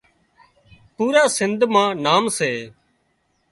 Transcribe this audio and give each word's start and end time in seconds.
پُورا 0.95 1.23
سنڌ 1.37 1.59
مان 1.73 1.89
نام 2.05 2.23
سي 2.37 2.51